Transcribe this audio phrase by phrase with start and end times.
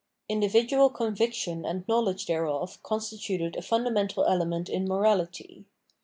[0.27, 5.67] Individual conviction and knowledge thereof constituted a funda mental element in morality.